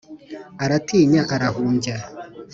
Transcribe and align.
Aratinya 0.63 1.21
arahumbya 1.35 1.95